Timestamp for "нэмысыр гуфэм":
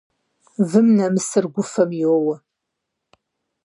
0.97-1.91